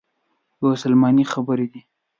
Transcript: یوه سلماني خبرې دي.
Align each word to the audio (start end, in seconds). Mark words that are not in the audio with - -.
یوه 0.59 0.73
سلماني 0.81 1.25
خبرې 1.33 1.67
دي. 1.73 1.81